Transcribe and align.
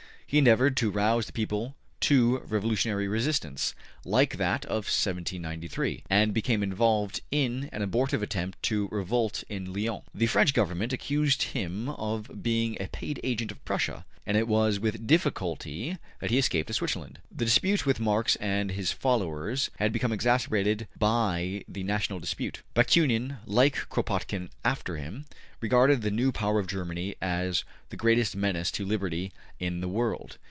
He 0.31 0.37
endeavored 0.37 0.77
to 0.77 0.89
rouse 0.89 1.25
the 1.25 1.33
people 1.33 1.75
to 1.99 2.37
revolutionary 2.47 3.05
resistance 3.09 3.75
like 4.05 4.37
that 4.37 4.63
of 4.63 4.85
1793, 4.85 6.03
and 6.09 6.33
became 6.33 6.63
involved 6.63 7.19
in 7.31 7.67
an 7.73 7.81
abortive 7.81 8.23
attempt 8.23 8.71
at 8.71 8.91
revolt 8.93 9.43
in 9.49 9.73
Lyons. 9.73 10.03
The 10.15 10.27
French 10.27 10.53
Government 10.53 10.93
accused 10.93 11.43
him 11.43 11.89
of 11.89 12.41
being 12.41 12.77
a 12.81 12.87
paid 12.87 13.19
agent 13.25 13.51
of 13.51 13.63
Prussia, 13.65 14.05
and 14.25 14.37
it 14.37 14.47
was 14.47 14.79
with 14.79 15.05
difficulty 15.05 15.97
that 16.19 16.31
he 16.31 16.37
escaped 16.37 16.67
to 16.67 16.73
Switzerland. 16.73 17.19
The 17.29 17.45
dispute 17.45 17.85
with 17.85 17.99
Marx 17.99 18.35
and 18.37 18.71
his 18.71 18.91
followers 18.91 19.69
had 19.77 19.91
become 19.91 20.11
exacerbated 20.13 20.87
by 20.97 21.63
the 21.67 21.83
national 21.83 22.19
dispute. 22.19 22.63
Bakunin, 22.73 23.37
like 23.45 23.89
Kropotkin 23.89 24.49
after 24.63 24.97
him, 24.97 25.25
regarded 25.59 26.01
the 26.01 26.09
new 26.09 26.31
power 26.31 26.57
of 26.59 26.65
Germany 26.65 27.13
as 27.21 27.63
the 27.89 27.97
greatest 27.97 28.35
menace 28.35 28.71
to 28.71 28.85
liberty 28.85 29.31
in 29.59 29.81
the 29.81 29.87
world. 29.89 30.39